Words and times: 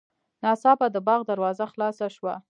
ناڅاپه 0.43 0.87
د 0.91 0.97
باغ 1.07 1.21
دروازه 1.29 1.65
خلاصه 1.73 2.07
شوه. 2.15 2.33